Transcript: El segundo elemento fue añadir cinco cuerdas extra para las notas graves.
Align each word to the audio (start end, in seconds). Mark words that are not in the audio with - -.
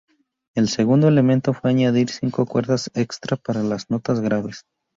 El 0.55 0.67
segundo 0.67 1.07
elemento 1.07 1.53
fue 1.53 1.69
añadir 1.69 2.09
cinco 2.09 2.47
cuerdas 2.47 2.89
extra 2.95 3.37
para 3.37 3.61
las 3.61 3.91
notas 3.91 4.19
graves. 4.19 4.65